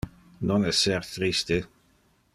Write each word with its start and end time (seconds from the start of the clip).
Non 0.47 0.61
esser 0.71 1.01
triste. 1.17 1.57